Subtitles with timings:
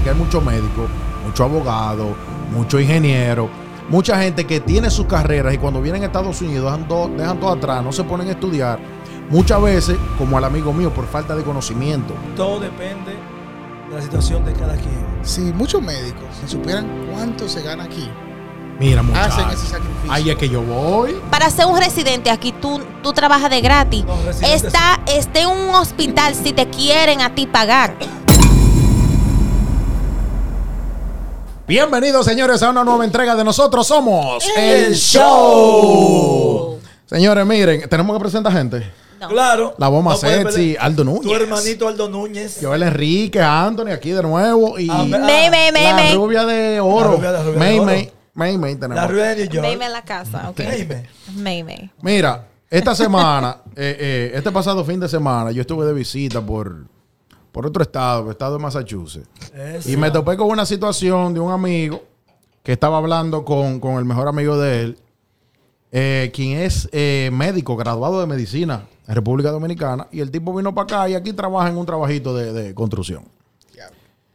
[0.00, 0.88] porque hay muchos médicos,
[1.26, 2.08] muchos abogados,
[2.52, 3.50] muchos ingenieros,
[3.90, 7.38] mucha gente que tiene sus carreras y cuando vienen a Estados Unidos dejan todo, dejan
[7.38, 8.78] todo atrás, no se ponen a estudiar.
[9.28, 12.14] Muchas veces, como al amigo mío, por falta de conocimiento.
[12.34, 13.12] Todo depende
[13.90, 15.04] de la situación de cada quien.
[15.22, 18.08] Si muchos médicos, si supieran cuánto se gana aquí,
[18.78, 19.52] Mira, hacen muchachos.
[19.52, 20.10] ese sacrificio.
[20.10, 21.14] Ahí es que yo voy.
[21.30, 24.06] Para ser un residente aquí, tú, tú trabajas de gratis.
[24.06, 27.94] No, Está, esté en un hospital si te quieren a ti pagar.
[31.70, 36.80] Bienvenidos, señores, a una nueva entrega de Nosotros Somos El Show.
[37.06, 38.90] Señores, miren, tenemos que presentar gente.
[39.20, 39.28] No.
[39.28, 39.76] Claro.
[39.78, 41.22] La bomba No sexy, Aldo Núñez.
[41.22, 42.58] Tu hermanito Aldo Núñez.
[42.60, 44.80] Joel Enrique, Anthony, aquí de nuevo.
[44.80, 47.10] Y Ah, me- Me, me, me, la rubia de oro.
[47.12, 47.86] La rubia- la rubia May, de oro.
[47.86, 48.96] May, May, May tenemos.
[48.96, 49.68] La rueda de New York.
[49.68, 50.58] Meme en la casa, ok.
[50.58, 51.08] Meme.
[51.36, 51.90] Meme.
[52.02, 56.86] Mira, esta semana, eh, eh, este pasado fin de semana, yo estuve de visita por,
[57.52, 59.28] por otro estado, el estado de Massachusetts.
[59.54, 59.90] Eso.
[59.90, 62.02] Y me topé con una situación de un amigo
[62.62, 64.98] que estaba hablando con, con el mejor amigo de él,
[65.92, 70.06] eh, quien es eh, médico, graduado de medicina en República Dominicana.
[70.12, 73.24] Y el tipo vino para acá y aquí trabaja en un trabajito de, de construcción.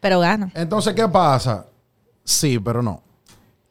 [0.05, 0.51] Pero gana.
[0.53, 1.65] Entonces, ¿qué pasa?
[2.23, 3.01] Sí, pero no.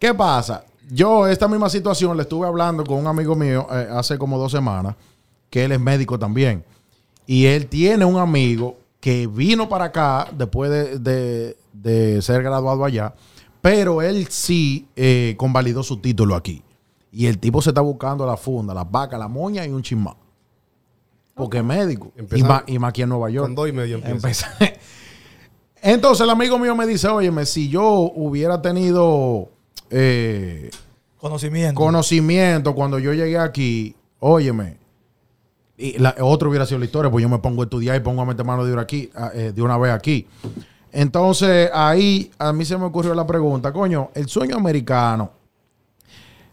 [0.01, 0.65] ¿Qué pasa?
[0.91, 4.51] Yo, esta misma situación, le estuve hablando con un amigo mío eh, hace como dos
[4.51, 4.97] semanas,
[5.49, 6.65] que él es médico también.
[7.25, 12.87] Y él tiene un amigo que vino para acá después de, de- de ser graduado
[12.87, 13.13] allá,
[13.61, 16.63] pero él sí eh, convalidó su título aquí.
[17.13, 20.17] Y el tipo se está buscando la funda, las vacas, la moña y un chismá.
[21.35, 22.13] Porque es médico.
[22.35, 23.45] Y más, y más aquí en Nueva York.
[23.45, 24.49] Con dos y medio empieza.
[25.83, 29.51] Entonces el amigo mío me dice, óyeme, si yo hubiera tenido
[29.91, 30.71] eh,
[31.19, 31.79] Conocimiento.
[31.79, 34.79] conocimiento cuando yo llegué aquí, óyeme,
[35.77, 38.23] y la, otro hubiera sido la historia, pues yo me pongo a estudiar y pongo
[38.23, 40.27] a meter mano de, una aquí, eh, de una vez aquí.
[40.93, 45.33] Entonces ahí a mí se me ocurrió la pregunta, coño, el sueño americano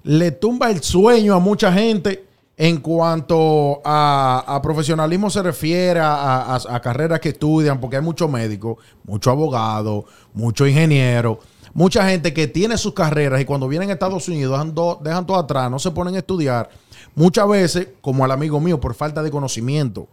[0.04, 2.26] le tumba el sueño a mucha gente
[2.58, 8.02] en cuanto a, a profesionalismo se refiere a, a- a carreras que estudian, porque hay
[8.02, 11.38] muchos médicos, muchos abogados, muchos ingenieros,
[11.74, 15.26] mucha gente que tiene sus carreras y cuando vienen a Estados Unidos dejan, do- dejan
[15.26, 16.70] todo atrás, no se ponen a estudiar.
[17.16, 20.08] Muchas veces, como al amigo mío, por falta de conocimiento,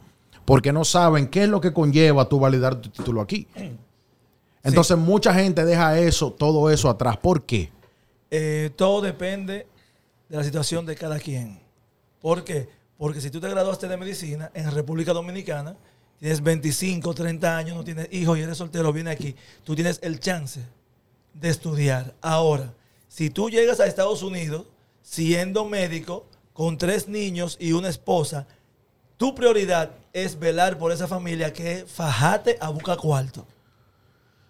[0.44, 3.46] porque no saben qué es lo que conlleva tu validar tu título aquí.
[4.64, 7.16] Entonces, mucha gente deja eso, todo eso atrás.
[7.16, 7.70] ¿Por qué?
[8.30, 9.66] Eh, todo depende
[10.28, 11.58] de la situación de cada quien.
[12.20, 12.68] ¿Por qué?
[12.98, 15.76] Porque si tú te graduaste de medicina en República Dominicana,
[16.18, 20.18] tienes 25, 30 años, no tienes hijos y eres soltero, viene aquí, tú tienes el
[20.18, 20.60] chance
[21.34, 22.14] de estudiar.
[22.20, 22.72] Ahora,
[23.08, 24.66] si tú llegas a Estados Unidos
[25.02, 28.46] siendo médico, con tres niños y una esposa,
[29.16, 33.46] tu prioridad es velar por esa familia que fajate a buscar cuarto.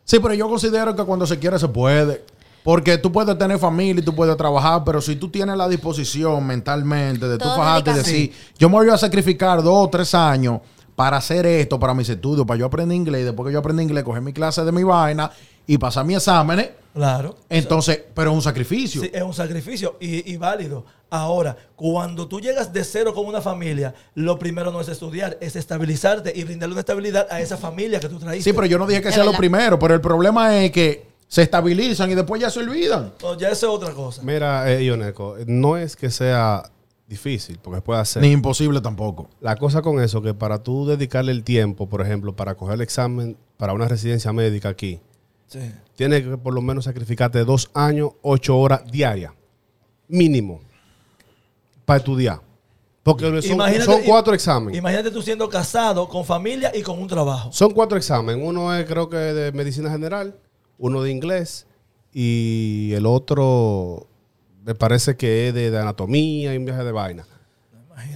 [0.04, 2.24] Sí, pero yo considero que cuando se quiere se puede.
[2.64, 6.46] Porque tú puedes tener familia y tú puedes trabajar, pero si tú tienes la disposición
[6.46, 10.14] mentalmente de tú Todo fajarte y decir, yo me voy a sacrificar dos o tres
[10.14, 10.60] años
[10.96, 13.82] para hacer esto, para mis estudios, para yo aprender inglés, y después que yo aprenda
[13.82, 15.30] inglés, coger mi clase de mi vaina
[15.68, 17.36] y pasar mis exámenes, Claro.
[17.48, 19.00] entonces, pero es un sacrificio.
[19.02, 20.84] Sí, es un sacrificio y, y válido.
[21.10, 25.54] Ahora, cuando tú llegas de cero con una familia, lo primero no es estudiar, es
[25.54, 28.50] estabilizarte y brindarle una estabilidad a esa familia que tú traíste.
[28.50, 31.06] Sí, pero yo no dije que Es sea lo primero, pero el problema es que
[31.28, 33.12] se estabilizan y después ya se olvidan.
[33.22, 34.22] No, ya eso es otra cosa.
[34.22, 36.62] Mira, eh, Ioneco, no es que sea
[37.06, 38.22] difícil, porque puede hacer.
[38.22, 39.28] Ni imposible tampoco.
[39.40, 42.80] La cosa con eso, que para tú dedicarle el tiempo, por ejemplo, para coger el
[42.80, 45.00] examen para una residencia médica aquí,
[45.48, 45.58] Sí.
[45.96, 49.32] tienes que por lo menos sacrificarte dos años, ocho horas diarias,
[50.06, 50.60] mínimo,
[51.84, 52.40] para estudiar.
[53.02, 54.78] Porque son, cuatro exámenes.
[54.78, 57.50] Imagínate tú siendo casado, con familia y con un trabajo.
[57.52, 58.44] Son cuatro exámenes.
[58.46, 60.38] Uno es creo que de medicina general,
[60.76, 61.66] uno de inglés
[62.12, 64.06] y el otro
[64.62, 67.24] me parece que es de, de anatomía y un viaje de vaina.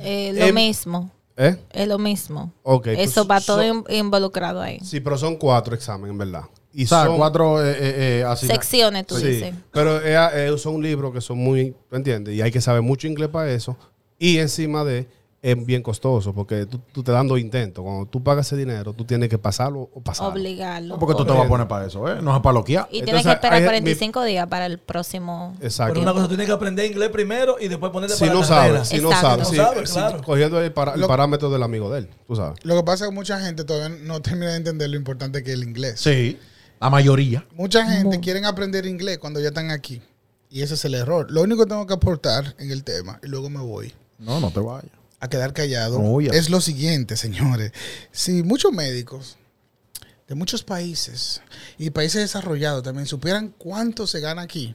[0.03, 1.11] Eh, lo Em, mismo.
[1.39, 1.57] ¿Eh?
[1.71, 2.53] Es lo mismo.
[2.63, 4.79] Ok, Eso pues, va todo involucrado ahí.
[4.81, 6.45] Sí, pero son cuatro exámenes, en verdad.
[6.75, 9.55] Y O sea, son, cuatro eh, eh, eh, así- Secciones, tú Sí, dices.
[9.73, 10.17] pero eh,
[10.49, 12.35] eh, son libros que son muy, ¿me entiendes?
[12.35, 13.77] Y hay que saber mucho inglés para eso.
[14.19, 15.07] Y encima de,
[15.43, 17.83] es bien costoso porque tú, tú te dando intento.
[17.83, 20.33] Cuando tú pagas ese dinero, tú tienes que pasarlo o pasarlo.
[20.35, 20.99] Obligarlo.
[21.01, 22.23] Porque tú te vas a poner para eso, ¿eh?
[22.23, 22.87] No es para loquear.
[22.93, 25.57] Y Entonces, tienes que esperar hay- 45 días para el próximo.
[25.61, 25.95] Exacto.
[25.95, 28.41] Pero una cosa, tú tienes que aprender inglés primero y después ponerte si para no
[28.41, 28.85] la carrera.
[28.85, 30.23] sabes, si no sabes, No sí, sabes, sí, claro.
[30.23, 32.59] cogiendo el, para- el parámetro del amigo de él, tú sabes.
[32.65, 35.51] Lo que pasa es que mucha gente todavía no termina de entender lo importante que
[35.51, 36.01] es el inglés.
[36.01, 36.39] Sí,
[36.83, 37.47] la mayoría.
[37.55, 40.03] Mucha gente quiere aprender inglés cuando ya están aquí.
[40.51, 41.31] Y ese es el error.
[41.31, 44.51] Lo único que tengo que aportar en el tema, y luego me voy No, no
[44.51, 44.91] te vayas.
[45.21, 46.31] a quedar callado, Oye.
[46.37, 47.73] es lo siguiente, señores.
[48.11, 49.37] Si muchos médicos
[50.29, 51.41] de muchos países
[51.79, 54.75] y países desarrollados también supieran cuánto se gana aquí.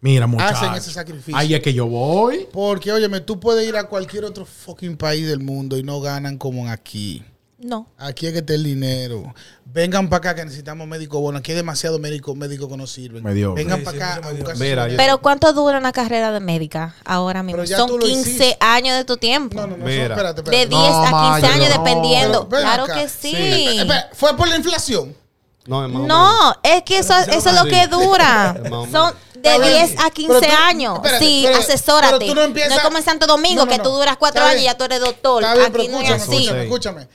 [0.00, 0.62] Mira, muchachos.
[0.62, 1.36] Hacen ese sacrificio.
[1.36, 2.46] Ahí es que yo voy.
[2.52, 6.38] Porque, óyeme, tú puedes ir a cualquier otro fucking país del mundo y no ganan
[6.38, 7.24] como aquí.
[7.60, 7.88] No.
[7.98, 9.34] Aquí es que está el dinero.
[9.64, 11.40] Vengan para acá que necesitamos médicos buenos.
[11.40, 13.24] Aquí hay demasiados médicos médicos que no sirven.
[13.24, 13.64] Mediocre.
[13.64, 14.52] Vengan Sí, para acá sí, a mediocre.
[14.54, 17.66] buscar Mira, su- yo- Pero ¿cuánto dura una carrera de médica ahora mismo?
[17.66, 18.56] Son lo 15 hiciste.
[18.60, 19.56] años de tu tiempo.
[19.60, 19.84] No, no, no.
[19.84, 20.04] Mira.
[20.04, 20.68] eso- espérate, De espérate.
[20.68, 21.84] 10 a 15 Maya, años no.
[21.84, 22.48] dependiendo.
[22.48, 22.94] Pero claro acá.
[22.94, 23.30] que Sí.
[23.36, 23.78] sí.
[23.80, 25.16] Espera, ¿Fue por la inflación?
[25.66, 25.92] No, es.
[25.92, 28.56] No, es que eso, eso es lo que dura.
[28.92, 29.12] Son
[29.42, 29.86] de Está bien.
[29.86, 30.94] 10 a 15 Pero tú- años.
[30.96, 32.16] espérate, sí, pero- asesórate.
[32.18, 34.40] pero tú no empiezas- es como en Santo Domingo, No, no, que tú duras 4
[34.40, 35.42] Está años y ya tú eres doctor.
[35.42, 36.48] Bien, Aquí no es así.
[36.48, 37.08] escúchame,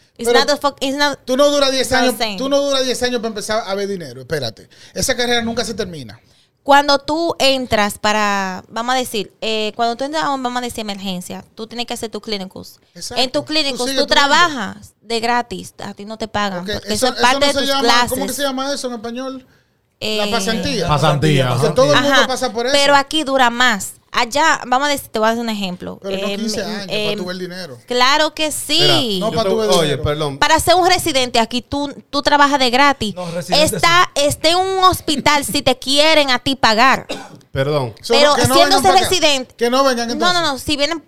[1.26, 3.88] tú no duras 10 not años, tú no duras 10 años para empezar a ver
[3.88, 4.22] dinero.
[4.22, 4.70] Espérate.
[4.94, 6.20] Esa carrera nunca se termina.
[6.64, 11.44] Cuando tú entras para, vamos a decir, eh, cuando tú entras vamos a decir, emergencia,
[11.56, 12.80] tú tienes que hacer tus clínicos.
[12.96, 13.22] Exacto.
[13.22, 17.14] En tus clínicos tú, trabajas de gratis, a ti no te pagan, eso, eso es
[17.14, 18.10] eso parte no de tus llama, clases.
[18.12, 19.46] ¿Cómo que se llama eso en español?
[20.18, 20.88] La pasantía.
[20.88, 21.62] Pasantía, ajá.
[21.68, 22.76] Que todo el mundo Ajá, pasa por eso.
[22.76, 23.94] Pero aquí dura más.
[24.16, 25.98] Allá, vamos a decir, te voy a dar un ejemplo.
[26.04, 27.78] Pero no Eh, 15 me- años eh, para tu ver el dinero.
[27.88, 29.18] Claro que sí.
[29.20, 30.04] No, Yo pa' te- tu ver Oye, dinero.
[30.04, 30.38] perdón.
[30.38, 33.16] Para ser un residente aquí, tú, tú trabajas de gratis.
[33.16, 37.08] No, residente está, está en un hospital si te quieren a ti pagar.
[37.52, 37.96] Perdón.
[38.08, 39.00] Pero no para acá.
[39.10, 40.42] residente- Que no vengan No, entonces.
[40.42, 40.60] no, no.
[40.60, 41.04] Si vienen,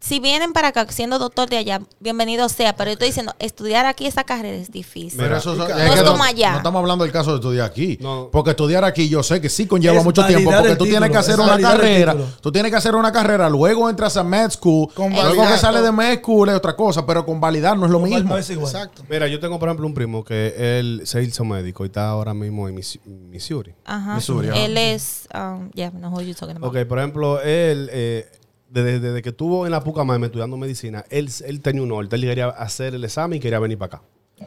[0.00, 2.74] si vienen para acá siendo doctor de allá, bienvenido sea.
[2.74, 5.18] Pero yo estoy diciendo, estudiar aquí esa carrera es difícil.
[5.18, 6.52] Pero eso No es que como allá.
[6.52, 7.98] No estamos hablando del caso de estudiar aquí.
[8.00, 8.30] No.
[8.32, 10.50] Porque estudiar aquí yo sé que sí conlleva Es mucho tiempo.
[10.50, 12.12] Porque tú tienes que título, hacer una carrera.
[12.12, 12.30] título.
[12.40, 13.50] Tú tienes que hacer una carrera.
[13.50, 14.88] Luego entras a med school.
[14.94, 15.52] Con luego validar.
[15.52, 17.04] que sales de med school es otra cosa.
[17.04, 18.30] Pero con validar no es lo mismo.
[18.30, 18.70] No es igual.
[18.72, 19.02] Exacto.
[19.08, 22.32] Mira, yo tengo, por ejemplo, un primo que él se hizo médico y está ahora
[22.32, 23.74] mismo en Mis- Missouri.
[23.84, 24.14] Ajá.
[24.14, 24.58] Missouri, ajá.
[24.60, 26.74] Él es, um, yeah, no who you talking about.
[26.74, 28.26] Ok, por ejemplo, él, eh,
[28.70, 32.16] desde, desde que estuvo en la Pucamaima estudiando medicina, él, él tenía un norte.
[32.16, 34.02] Él quería hacer el examen y quería venir para acá.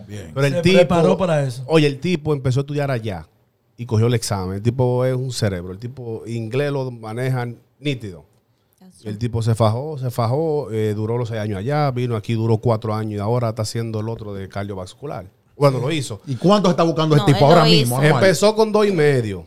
[0.08, 0.32] Bien.
[0.34, 0.78] Pero el Se tipo.
[0.78, 1.64] preparó para eso.
[1.68, 3.28] Oye, el tipo empezó a estudiar allá
[3.78, 4.56] y cogió el examen.
[4.56, 5.72] El tipo es un cerebro.
[5.72, 7.48] El tipo inglés lo maneja
[7.80, 8.26] nítido.
[9.04, 12.58] El tipo se fajó, se fajó, eh, duró los seis años allá, vino aquí, duró
[12.60, 15.26] cuatro años y ahora está haciendo el otro de cardiovascular.
[15.58, 16.22] Bueno, lo hizo.
[16.26, 18.02] ¿Y cuánto está buscando No, el tipo ahora mismo?
[18.02, 19.46] Empezó con dos y medio.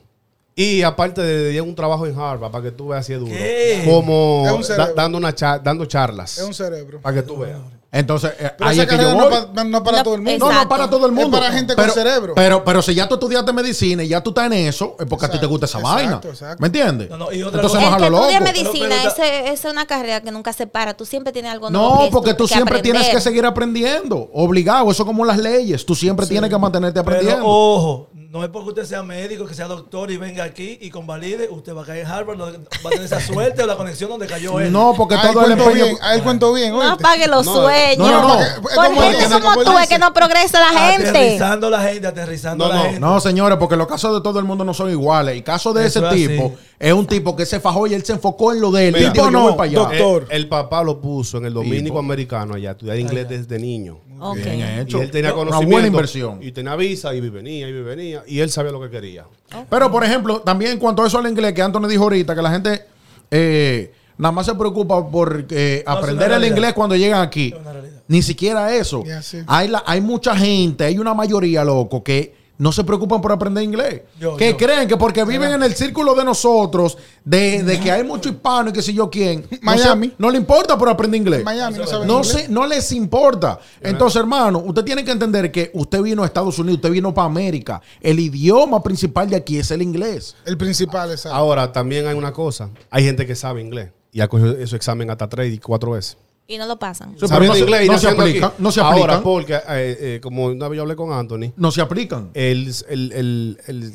[0.59, 3.31] Y aparte de, de un trabajo en Harvard, para que tú veas si es duro.
[3.31, 3.83] ¿Qué?
[3.85, 6.39] Como Es un da- dando, una cha- dando charlas.
[6.39, 6.99] Es un cerebro.
[7.03, 7.59] Para que tú veas.
[7.93, 9.31] Entonces, eh, Pero ahí esa es que yo no, voy.
[9.55, 10.39] pa- no para No, todo el mundo.
[10.39, 10.69] No, no, Exacto.
[10.69, 11.39] para todo el Es mundo.
[11.39, 12.33] para gente con pero, cerebro.
[12.35, 15.27] Pero, pero si ya tú estudiaste medicina y ya tú estás en eso, es porque
[15.27, 16.21] a ti te Exacto, gusta esa exacto, vaina.
[16.25, 16.57] exacto.
[16.61, 17.11] ¿Me entiendes?
[17.11, 18.31] No, no, y otra Entonces cosa- no El es a que lo loco.
[18.31, 20.95] estudia medicina, pero- ese- esa es una carrera que nunca se para.
[20.95, 23.23] Tú siempre tienes algo nuevo No, que porque tú siempre tienes que aprender.
[23.23, 24.31] seguir aprendiendo.
[24.35, 24.91] Obligado.
[24.91, 25.85] Eso es como las leyes.
[25.87, 27.37] Tú siempre tienes que mantenerte aprendiendo.
[27.37, 30.91] Pero ojo, no es porque usted sea médico, que sea doctor y venga aquí y
[30.91, 33.77] convalide, usted va a caer en Harvard, no va a tener esa suerte o la
[33.77, 34.73] conexión donde cayó él.
[34.73, 35.73] no, porque A él todo el empeño.
[35.73, 36.73] bien, a él cuento bien.
[36.73, 36.93] No ¿oíste?
[36.95, 37.99] apague los No, sueños.
[37.99, 38.41] no, no, no.
[38.43, 41.09] Es Por gente como como tú es que no progresa la gente.
[41.09, 43.01] Aterrizando la gente, aterrizando No, la no, gente.
[43.01, 45.37] No, señores, porque los casos de todo el mundo no son iguales.
[45.37, 46.29] Y caso de Eso ese es así.
[46.29, 48.95] tipo es un tipo que se fajó y él se enfocó en lo de él.
[48.95, 49.79] Mira, y dijo, yo no, voy para allá.
[49.79, 50.27] doctor.
[50.29, 51.99] El, el papá lo puso en el dominico Tipo.
[52.01, 54.01] americano allá, estudiar inglés desde niño.
[54.21, 54.37] Ok.
[54.37, 54.99] Bien hecho.
[54.99, 55.73] Y él tenía Una conocimiento.
[55.73, 56.39] buena inversión.
[56.43, 58.23] Y tenía visa y venía y venía.
[58.27, 59.25] Y él sabía lo que quería.
[59.71, 62.43] Pero, por ejemplo, también en cuanto a eso al inglés, que Anthony dijo ahorita, que
[62.43, 62.83] la gente
[63.31, 67.53] eh, nada más se preocupa por eh, No, aprender una el inglés cuando llegan aquí.
[67.59, 67.73] Una.
[68.09, 69.03] Ni siquiera eso.
[69.49, 73.63] Hay, la- hay mucha gente, hay una mayoría, loco, que no se preocupan por aprender
[73.65, 74.03] inglés.
[74.19, 74.57] Yo, que yo.
[74.57, 78.71] creen que porque viven en el círculo de nosotros, de, de que hay mucho hispano
[78.71, 80.09] y que sé yo quién, no, Miami.
[80.09, 81.45] se- no le importa por aprender inglés.
[81.45, 82.33] Miami no sabe No, inglés.
[82.33, 83.59] se- no les importa.
[83.81, 87.27] Entonces, hermano, usted tiene que entender que usted vino a Estados Unidos, usted vino para
[87.27, 87.83] América.
[88.01, 90.35] El idioma principal de aquí es el inglés.
[90.45, 92.71] El principal es Ahora, también hay una cosa.
[92.91, 93.91] Hay gente que sabe inglés.
[94.13, 96.17] Y ha cogido ese examen hasta tres y cuatro veces.
[96.49, 97.15] Y no lo pasan.
[97.19, 99.23] Sí, Sabiendo no se- inglés y no se aplica, no se Ahora, aplican.
[99.23, 102.31] porque, eh, eh, como una vez yo hablé con Anthony, No se aplican.
[102.35, 103.95] el, el- el- el-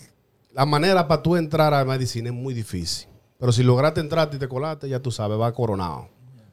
[0.54, 3.08] la manera para tú entrar a medicina es muy difícil.
[3.40, 6.10] Pero si lograste entrar y te colaste, ya tú sabes, va coronado.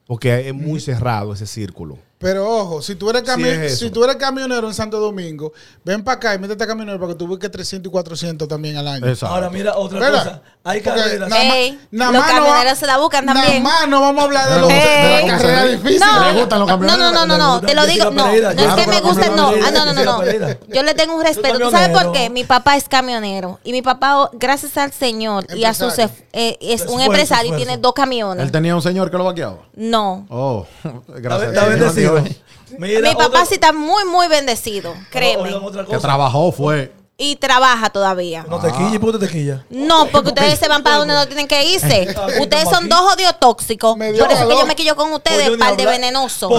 [0.07, 1.99] Porque es muy cerrado ese círculo.
[2.19, 3.85] Pero ojo, si tú eres cami- Sí, es eso.
[3.85, 5.53] si tú eres camionero en Santo Domingo,
[5.85, 8.77] ven para acá y métete a camionero para que tú busques 300 y 400 también
[8.77, 9.07] al año.
[9.07, 9.33] Exacto.
[9.35, 10.25] Ahora mira otra ¿Verdad?
[10.25, 10.43] cosa.
[10.65, 11.31] Hay carreras.
[11.31, 13.63] los no camioneros se la buscan también.
[13.63, 14.79] Nada más no vamos a hablar de, los, Ey.
[14.79, 16.01] de la carrera difícil.
[16.01, 17.13] No, ¿Le gustan los no, camioneros?
[17.13, 19.49] no, no, no, no, Le te lo digo, no, no es que me gusten, no,
[19.51, 20.23] ah, no, no, no, no.
[20.69, 21.59] Yo le tengo un respeto.
[21.59, 22.31] ¿Tú sabes por qué?
[22.31, 26.09] Mi papá es camionero y mi papá, oh, gracias al Señor y a sus, eh,
[26.33, 28.45] es un Esfuerzo, empresario y tiene dos camiones.
[28.45, 29.59] Él tenía un señor que lo vaqueaba.
[29.77, 30.27] No.
[30.29, 32.08] Oh, Está gracias.
[32.13, 32.45] Bendecido.
[32.79, 35.55] Mira, Mi papá otra- sí está muy, muy bendecido, créeme.
[35.89, 36.93] Que trabajó fue.
[37.21, 38.45] Y trabaja todavía.
[38.49, 39.63] No te quilles, ¿por qué te quillas?
[39.71, 42.15] No, porque ustedes se van para donde no tienen que irse.
[42.41, 43.97] Ustedes son dos jodidos tóxicos.
[43.97, 44.59] Por eso que valor.
[44.61, 46.51] yo me quillo con ustedes, par de venenosos.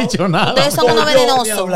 [0.00, 0.52] Dicho nada.
[0.52, 1.68] Ustedes son unos venenosos.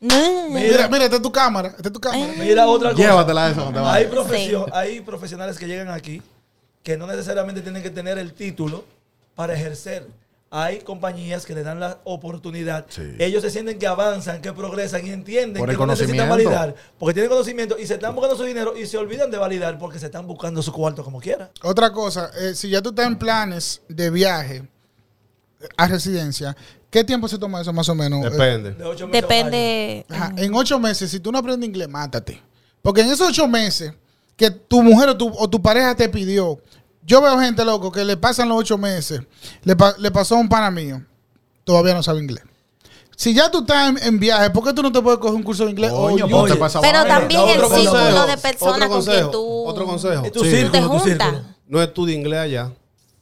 [0.00, 0.50] No.
[0.50, 1.68] Mira, mira, esta es tu cámara.
[1.68, 2.32] Esta es tu cámara.
[2.36, 3.02] Mira otra cosa.
[3.02, 6.20] Llévatela eso te Hay, hay profesionales que llegan aquí
[6.82, 8.84] que no necesariamente tienen que tener el título
[9.34, 10.06] para ejercer.
[10.56, 12.86] Hay compañías que le dan la oportunidad.
[12.88, 13.02] Sí.
[13.18, 16.76] Ellos se sienten que avanzan, que progresan y entienden Por que no necesitan validar.
[16.96, 19.98] Porque tienen conocimiento y se están buscando su dinero y se olvidan de validar porque
[19.98, 21.50] se están buscando su cuarto como quiera.
[21.60, 24.62] Otra cosa, eh, si ya tú estás en planes de viaje
[25.76, 26.56] a residencia,
[26.88, 28.24] ¿qué tiempo se toma eso más o menos?
[28.24, 28.74] Eh, Depende.
[28.74, 29.22] De ocho meses.
[29.22, 30.06] Depende.
[30.08, 32.40] Ajá, en ocho meses, si tú no aprendes inglés, mátate.
[32.80, 33.92] Porque en esos ocho meses
[34.36, 36.60] que tu mujer o tu, o tu pareja te pidió,
[37.06, 39.20] yo veo gente loco que le pasan los ocho meses,
[39.62, 41.02] le, pa- le pasó a un pana mío,
[41.64, 42.44] todavía no sabe inglés.
[43.16, 45.42] Si ya tú estás en, en viaje, ¿por qué tú no te puedes coger un
[45.44, 45.92] curso de inglés?
[45.92, 50.22] Coño, Oye, Pero también el círculo consejo, de personas con quien tú, Otro consejo.
[50.32, 51.34] Tú círculo, te juntas.
[51.68, 52.72] No estudia inglés allá.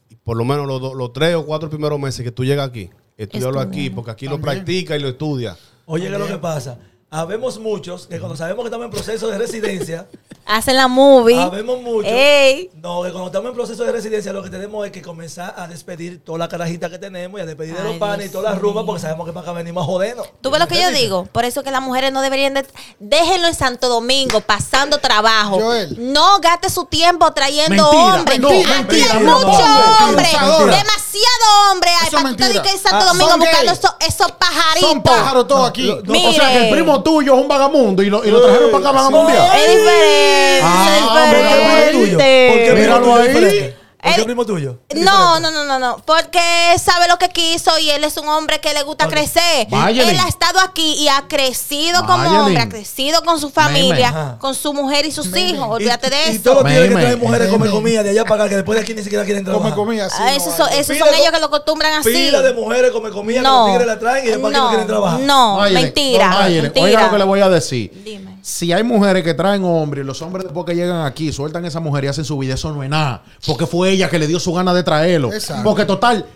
[0.08, 2.66] Y por lo menos los, do- los tres o cuatro primeros meses que tú llegas
[2.68, 5.56] aquí, estudiarlo aquí, porque aquí lo practica y lo estudia.
[5.84, 6.78] Oye, ¿qué es lo que pasa?
[7.10, 10.08] Habemos muchos que cuando sabemos que estamos en proceso de residencia,
[10.44, 11.40] Hacen la movie.
[11.40, 12.10] habemos muchos.
[12.10, 12.68] Ey.
[12.74, 15.68] No, que cuando estamos en proceso de residencia lo que tenemos es que comenzar a
[15.68, 18.60] despedir toda la carajita que tenemos y a despedir de los panes y todas las
[18.60, 20.28] rumbas porque sabemos que para acá venimos a jodernos.
[20.40, 22.66] Tú ves lo que yo digo, por eso que las mujeres no deberían de...
[22.98, 25.60] Déjenlo en Santo Domingo, pasando trabajo.
[25.60, 26.12] Joel.
[26.12, 28.40] No gaste su tiempo trayendo Mentira, hombres.
[28.40, 31.90] mentira, Aquí mentira, hay no, mucho no, hombre, demasiado hombre.
[31.90, 32.48] Hay Eso es para tú te mentira.
[32.48, 34.90] dediques en Santo Ah, Domingo buscando esos, esos pajaritos.
[34.90, 35.82] son pájaros todos aquí.
[36.04, 38.70] No, o sea, que el primo tuyo es un vagamundo y lo, y lo trajeron
[38.72, 39.56] para acá vagabundear.
[39.56, 40.31] Es diferente,
[40.64, 42.18] Ah, es mira, ¿Por qué primo tuyo?
[42.18, 42.72] ¿Por qué diferente.
[42.72, 43.76] primo Míralo tuyo es ahí.
[44.02, 44.78] ¿Por qué Él- primo tuyo?
[44.88, 45.96] Es No, no, no, no, no.
[46.04, 46.40] Porque
[46.82, 49.12] sabe lo que quiso y él es un hombre que le gusta Ok.
[49.12, 49.68] crecer.
[49.70, 50.10] Mayelin.
[50.10, 54.36] Él ha estado aquí y ha crecido como hombre, ha crecido con su familia, Ajá.
[54.40, 55.50] con su mujer y sus Meme.
[55.50, 55.68] hijos.
[55.68, 56.42] Y- Olvídate de Y eso.
[56.42, 57.00] todos los tigres que Meme.
[57.02, 57.70] traen mujeres comen Meme.
[57.74, 59.70] comida de allá para acá que después de aquí ni siquiera quieren trabajar.
[59.72, 60.16] Come comida así.
[60.18, 62.10] Ah, no esos son, esos son ellos que lo acostumbran así.
[62.12, 64.68] Pila de mujeres comen comida que los No, tigres la traen y después aquí no
[64.68, 65.20] quieren trabajar.
[65.20, 67.02] no, mentira, no, Mayelin, Oiga mentira.
[67.04, 67.92] lo que le voy a decir.
[68.04, 68.31] Dime.
[68.44, 71.68] Si hay mujeres que traen hombres y los hombres después que llegan aquí sueltan a
[71.68, 73.22] esa mujer y hacen su vida, eso no es nada.
[73.46, 75.32] Porque fue ella que le dio su gana de traerlo.
[75.32, 75.62] Exacto.
[75.62, 76.26] Porque total,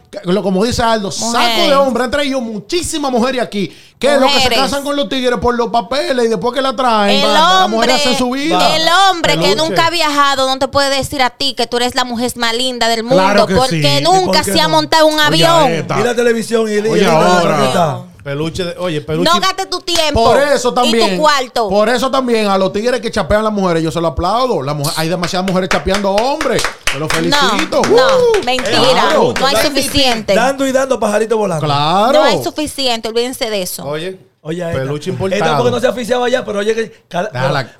[0.42, 3.76] como dice Aldo, saco de hombres han traído muchísimas mujeres aquí.
[3.98, 6.60] Que es lo que se casan con los tigres por los papeles y después que
[6.62, 7.32] la traen, El va-
[7.62, 8.76] la mujer hombre, hace su vida.
[8.76, 11.94] el hombre que nunca ha viajado no te puede decir a ti que tú eres
[11.96, 13.84] la mujer más linda del mundo Claro porque sí.
[13.84, 15.72] ¿Y nunca por se ha montado un Oye, avión.
[15.72, 15.96] esta.
[15.96, 18.02] Mira televisión y, y Oye, y- ahora.
[18.26, 18.30] Y-.
[18.30, 19.30] Peluche, de- oye, peluche.
[19.32, 21.16] No gaste tu tiempo Por eso y también.
[21.16, 21.68] tu cuarto.
[21.68, 24.62] Por eso también a los tigres que chapean a las mujeres, yo se lo aplaudo.
[24.62, 26.62] La mujer, hay demasiadas mujeres chapeando hombres.
[26.98, 27.82] Los no, felicito.
[27.82, 28.78] no, Uh, mentira.
[28.90, 29.34] claro.
[29.38, 30.34] no hay suficiente.
[30.34, 31.64] Dando y dando pajaritos volando.
[31.66, 32.12] Claro.
[32.12, 33.84] No hay suficiente, olvídense de eso.
[33.86, 34.18] Oye,
[34.48, 34.78] Oye, esta.
[34.78, 35.56] peluche Esta importado.
[35.58, 37.04] porque no se ha oficiado allá, pero oye que.
[37.08, 37.30] cada-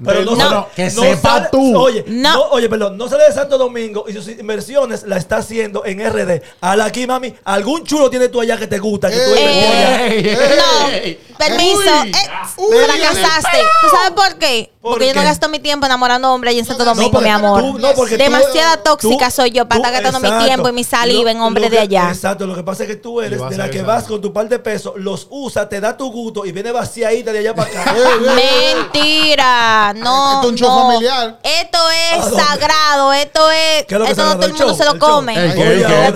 [0.05, 1.79] pero no, No, sale- que sepa sale- tú.
[1.79, 2.33] Oye, No.
[2.35, 2.43] no.
[2.51, 6.43] oye, perdón, no sale de Santo Domingo y sus inversiones la está haciendo en RD.
[6.61, 9.35] Ala aquí, mami, algún chulo tienes tú allá que te gusta, que tú.
[9.37, 11.79] Ey, ey, No, permiso.
[12.03, 12.09] Uy.
[12.11, 12.13] Eh,
[12.59, 13.59] Uy, fracasaste.
[13.83, 14.73] ¿Tú sabes por qué?
[14.81, 17.25] ¿Por Porque yo no gasto mi tiempo enamorando hombres allá en Santo No, Domingo, porque
[17.25, 17.61] mi amor.
[17.61, 20.73] tú- no, porque tú- Demasiada tú- tóxica soy yo para estar gastando mi tiempo y
[20.73, 22.09] mi saliva en hombres lo de allá.
[22.11, 24.33] Exacto, lo que pasa es que tú eres de a la que vas con tu
[24.33, 27.69] par de pesos, los usa, te da tu gusto y viene vaciadita de allá para
[27.71, 27.95] acá.
[28.35, 30.37] Mentira, no.
[30.37, 30.87] Esto es un show no.
[30.87, 31.39] familiar.
[31.43, 32.43] Esto ¿A es dónde?
[32.43, 33.85] sagrado, esto es.
[33.85, 35.33] ¿Qué es lo que esto no todo el mundo se lo come.
[35.35, 36.15] Ey, ¿qué, Oye, qué, ahora, esto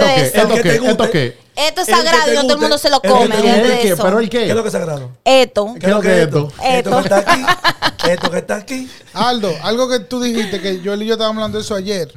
[1.11, 3.37] qué, esto es sagrado y no todo el mundo se lo come.
[3.37, 3.97] de ¿El qué?
[3.97, 5.11] ¿Pero ¿Qué es lo que es sagrado?
[5.25, 5.75] Esto.
[5.78, 6.52] ¿Qué es lo que es esto?
[6.64, 7.44] Esto que está aquí.
[8.09, 8.90] Esto que está aquí.
[9.12, 12.11] Aldo, algo que tú dijiste, que yo y yo estábamos hablando de eso ayer,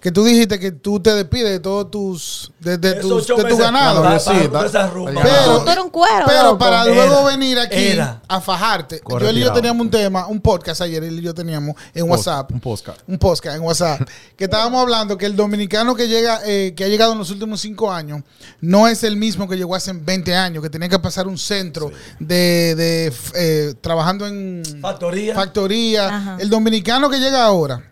[0.00, 3.56] que tú dijiste que tú te despides de todos tus, de, de tus, de tu
[3.58, 4.02] ganado.
[4.02, 4.34] para- esas.
[4.40, 6.24] Pero- Tú eres un cuero.
[6.26, 8.22] Pero para Era, luego venir aquí era.
[8.26, 9.00] a fajarte.
[9.00, 12.08] Corre yo y yo teníamos un tema, un podcast ayer, él y yo teníamos en
[12.08, 12.50] WhatsApp.
[12.50, 13.00] Un podcast.
[13.06, 14.00] Un podcast en WhatsApp.
[14.36, 17.60] que estábamos hablando que el dominicano que llega, eh, que ha llegado en los últimos
[17.60, 18.22] cinco años,
[18.60, 21.90] no es el mismo que llegó hace 20 años, que tenía que pasar un centro
[22.18, 25.34] de, de, eh, trabajando en Factoría.
[25.34, 26.08] factoría.
[26.08, 26.36] Ajá.
[26.40, 27.89] El dominicano que llega ahora.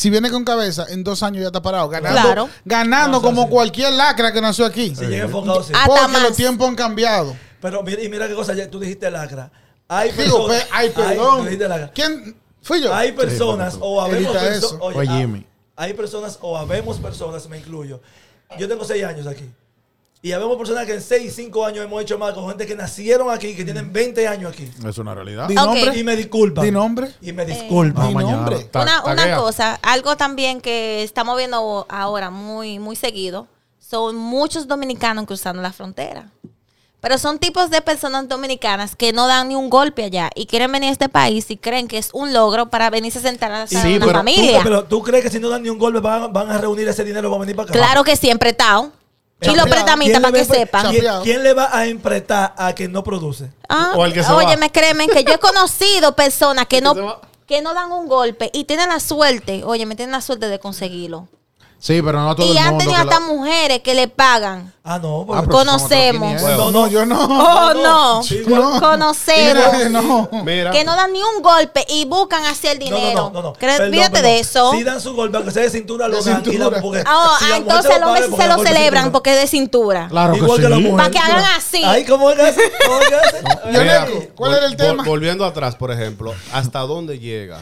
[0.00, 1.86] Si viene con cabeza, en dos años ya está parado.
[1.90, 2.48] Ganando, Claro.
[2.64, 4.94] ganando No, como cualquier lacra que nació aquí.
[4.96, 5.74] Si llega enfocado, sí.
[5.76, 6.22] Ah, Porque más.
[6.22, 7.36] los tiempos han cambiado.
[7.60, 9.52] Pero mira, y mira qué cosa, ya tú dijiste lacra.
[9.88, 10.62] Hay Digo, personas.
[10.64, 11.68] pe- ay, tú perdón.
[11.68, 11.90] lacra.
[11.94, 12.34] ¿Quién?
[12.62, 12.94] ¿Fui yo?
[12.94, 14.76] Hay personas o habemos personas.
[14.80, 15.46] Oye, Jimmy.
[15.76, 18.00] Hay personas o habemos personas, me incluyo.
[18.58, 19.50] Yo tengo seis años aquí.
[20.22, 23.30] Y habemos personas que en seis, cinco años hemos hecho más con gente que nacieron
[23.30, 24.70] aquí, que tienen 20 años aquí.
[24.86, 25.48] Es una realidad.
[25.48, 25.98] Di nombre.
[25.98, 26.62] Y me disculpan.
[26.64, 27.10] Di nombre.
[27.22, 28.08] Y me disculpan.
[28.08, 28.36] Di mañana.
[28.36, 28.58] nombre.
[28.64, 33.46] Ta- una, cosa, algo también que estamos viendo ahora muy, muy seguido,
[33.78, 36.28] son muchos dominicanos cruzando la frontera.
[37.00, 40.70] Pero son tipos de personas dominicanas que no dan ni un golpe allá y quieren
[40.70, 43.56] venir a este país y creen que es un logro para venirse a sentar a
[43.56, 44.60] una Sí, pero tú- ¿Tú, familia.
[44.62, 47.02] pero tú crees que si no dan ni un golpe van, van a reunir ese
[47.04, 47.72] dinero para venir para acá?
[47.72, 48.86] Claro que siempre está.
[49.42, 49.70] Y los Chapeado.
[49.70, 51.22] pretamitas ¿Quién para que sepan.
[51.22, 53.50] ¿quién, le va a emprestar a que no produce?
[53.68, 54.56] Ah, O al que se oye, va.
[54.56, 58.64] me créeme que yo he conocido personas que no, que no dan un golpe y
[58.64, 61.26] tienen la suerte, oye, me tienen la suerte de conseguirlo.
[61.82, 64.70] Sí, pero no todo Y el han tenido hasta lo- mujeres que le pagan.
[64.84, 65.22] Ah, no.
[65.22, 66.28] Ah, porque- otros Conocemos.
[66.42, 66.58] 500.
[66.58, 67.24] No, no, yo no.
[67.24, 68.22] Oh, no.
[68.22, 68.42] Sí.
[68.44, 69.64] Conocemos.
[69.72, 70.28] Mira, no.
[70.44, 70.70] Mira.
[70.72, 73.14] Que no dan ni un golpe y buscan hacia el dinero.
[73.14, 73.52] no, no, no, no.
[73.54, 74.72] Perdón, Fíjate de eso.
[74.72, 76.42] Si dan su golpe, aunque sea de cintura, lo dan.
[76.44, 77.04] y Ah, si la mujer
[77.56, 80.08] entonces te el hombre paga, sí porque se lo celebran porque es de cintura.
[80.10, 80.82] Claro Igual que que la sí.
[80.82, 81.04] mujer.
[81.06, 81.82] Pa' que hagan así.
[81.84, 82.60] Ay, ¿cómo es que hace?
[82.86, 85.02] ¿Cómo es Neco, ¿cuál era el tema?
[85.04, 87.58] volviendo atrás, por ejemplo, ¿hasta dónde llega?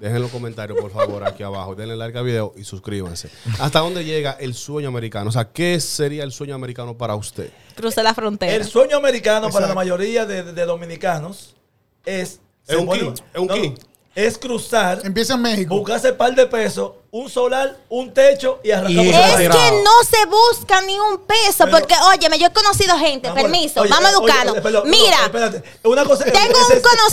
[0.00, 1.74] Dejen los comentarios, por favor, aquí abajo.
[1.74, 3.30] Denle like al video y suscríbanse.
[3.58, 5.30] ¿Hasta dónde llega el sueño americano?
[5.30, 7.50] O sea, ¿qué sería el sueño americano para usted?
[7.74, 8.54] Cruce la frontera.
[8.54, 11.56] El sueño americano para la mayoría de, de dominicanos
[12.04, 12.40] es...
[12.68, 13.74] Es un key, es un no, key.
[14.16, 15.76] Es cruzar, Empieza en México.
[15.76, 20.80] buscarse par de pesos, un solar, un techo y por es que no se busca
[20.80, 24.12] ni un peso, Pero- porque, óyeme, yo he conocido gente, amor, permiso, oye, vamos a
[24.12, 24.56] educarnos.
[24.72, 25.62] no, Mira, espérate.
[25.84, 26.58] Una cosa, tengo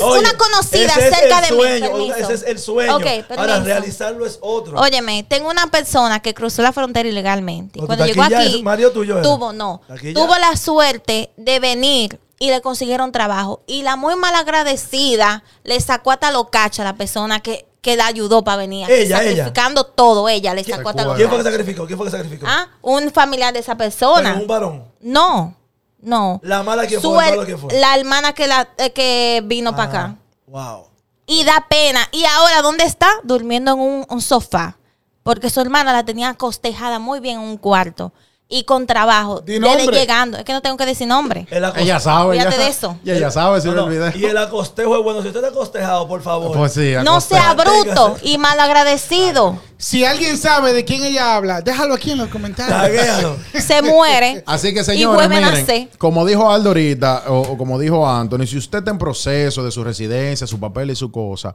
[0.05, 2.15] un una conocida ese es cerca el de mí, sueño, permiso.
[2.15, 2.95] Ese es el sueño.
[2.95, 3.63] Ok, Ahora, permiso.
[3.65, 4.79] realizarlo es otro.
[4.79, 7.79] óyeme, tengo una persona que cruzó la frontera ilegalmente.
[7.79, 9.81] Y Cuando llegó aquí es marido tuyo, tuvo, no,
[10.13, 13.61] tuvo la suerte de venir y le consiguieron trabajo.
[13.67, 17.95] Y la muy mal agradecida le sacó hasta los cachos a la persona que, que
[17.95, 18.89] la ayudó para venir.
[18.91, 19.35] Ella, ella.
[19.45, 21.85] sacrificando todo, ella le ¿Quién- sacó hasta los ¿Quién fue que sacrificó?
[21.87, 22.45] ¿Quién fue que sacrificó?
[22.49, 24.33] Ah, un familiar de esa persona.
[24.41, 24.83] un varón.
[24.99, 25.55] No,
[26.01, 26.41] no.
[26.43, 27.79] La mala que fue, el her- malo que fue.
[27.79, 30.15] La hermana que, la, eh, que vino para Ah, acá.
[30.47, 30.87] Wow.
[31.25, 32.01] Y da pena.
[32.11, 33.07] ¿Y ahora dónde está?
[33.23, 34.77] Durmiendo en un, un sofá.
[35.23, 38.11] Porque su hermana la tenía acostejada muy bien en un cuarto.
[38.55, 39.41] Y con trabajo.
[39.41, 39.59] Desde
[39.99, 40.37] llegando.
[40.37, 41.47] Es que no tengo que decir nombre.
[41.49, 42.37] Ella sabe.
[42.37, 42.97] Fíjate ella- de eso.
[43.03, 43.91] Y ella sabe si No.
[43.91, 45.21] Y el acostejo es bueno.
[45.23, 46.55] Si usted está acostejado, por favor.
[46.55, 49.57] Pues sí, No sea bruto y malagradecido.
[49.83, 53.35] Si alguien sabe de quién ella habla, déjalo aquí en los comentarios.
[53.53, 54.41] Se muere.
[54.45, 58.77] Así que señores, miren, como dijo Aldo ahorita, o, o como dijo Anthony, si usted
[58.79, 61.53] está en proceso de su residencia, su papel y su cosa,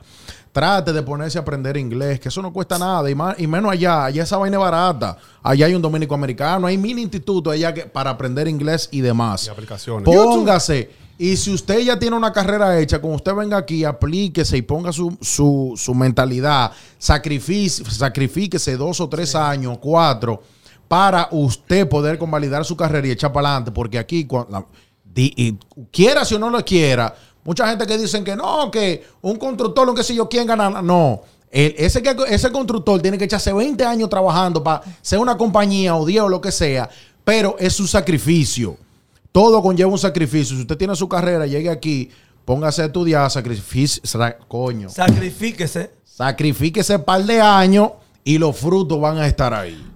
[0.52, 3.72] trate de ponerse a aprender inglés, que eso no cuesta nada, y, más, y menos
[3.72, 5.16] allá, allá esa vaina es barata.
[5.42, 9.46] Allá hay un dominico americano, hay mil institutos allá que, para aprender inglés y demás.
[9.46, 10.04] Y aplicaciones.
[10.04, 11.07] Póngase.
[11.20, 14.92] Y si usted ya tiene una carrera hecha, cuando usted venga aquí, aplíquese y ponga
[14.92, 20.42] su, su, su mentalidad, sacrifíquese dos o tres años, cuatro,
[20.86, 23.72] para usted poder convalidar su carrera y echar para adelante.
[23.72, 24.64] Porque aquí, cua- la-
[25.04, 25.58] di- y
[25.90, 29.86] quiera si o no lo quiera, mucha gente que dicen que no, que un constructor,
[29.86, 30.80] lo que sé yo, quién gana.
[30.82, 31.22] No.
[31.50, 35.96] El- ese, que, ese constructor tiene que echarse 20 años trabajando para ser una compañía
[35.96, 36.88] o 10 o lo que sea,
[37.24, 38.76] pero es su sacrificio.
[39.32, 40.56] Todo conlleva un sacrificio.
[40.56, 42.10] Si usted tiene su carrera, llegue aquí,
[42.44, 44.02] póngase a estudiar, sacrificio,
[44.48, 44.88] coño.
[44.88, 45.90] Sacrifíquese.
[46.04, 47.92] Sacrifíquese un par de años
[48.24, 49.86] y los frutos van a estar ahí.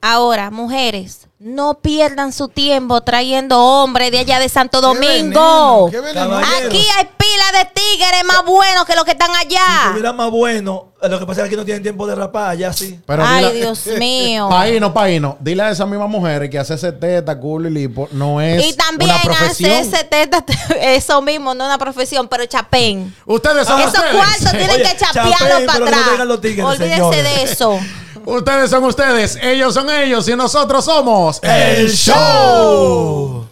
[0.00, 5.86] Ahora, mujeres, no pierdan su tiempo trayendo hombres de allá de Santo Qué Domingo.
[5.86, 6.30] veneno, qué veneno.
[6.30, 6.66] Caballero.
[6.68, 9.66] Aquí hay pila de tigres más buenos que los que están Si allá.
[9.84, 12.48] estuviera más bueno, eh, lo que pasa es que aquí no tienen tiempo de rapar,
[12.52, 12.98] allá sí.
[13.04, 14.48] Pero Ay, dile- Dios mío.
[14.48, 15.36] Paino, paino.
[15.40, 19.10] Dile a esas mismas mujeres que hacerse teta, culo y lipo no es Y también
[19.10, 19.72] una profesión.
[19.72, 20.42] hacerse teta,
[20.80, 23.14] eso mismo, no una profesión, pero chapén.
[23.26, 24.14] Ustedes son Esos ustedes.
[24.14, 26.40] cuartos tienen Oye, que chapearlo chapén, para no atrás.
[26.40, 27.78] tigres, Olvídense de eso.
[28.26, 29.38] Ustedes son ustedes.
[29.40, 33.46] Ellos son ellos y nosotros somos El show.